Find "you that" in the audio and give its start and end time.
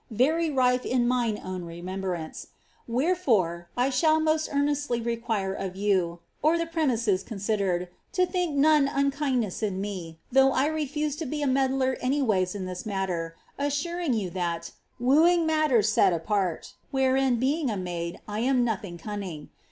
14.15-14.71